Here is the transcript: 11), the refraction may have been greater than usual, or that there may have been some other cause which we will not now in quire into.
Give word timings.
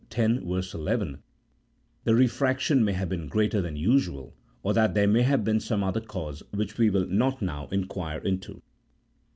11), 0.17 1.21
the 2.05 2.15
refraction 2.15 2.83
may 2.83 2.93
have 2.93 3.07
been 3.07 3.27
greater 3.27 3.61
than 3.61 3.75
usual, 3.75 4.33
or 4.63 4.73
that 4.73 4.95
there 4.95 5.05
may 5.07 5.21
have 5.21 5.43
been 5.43 5.59
some 5.59 5.83
other 5.83 6.01
cause 6.01 6.41
which 6.49 6.79
we 6.79 6.89
will 6.89 7.05
not 7.05 7.39
now 7.39 7.67
in 7.67 7.85
quire 7.85 8.17
into. 8.17 8.63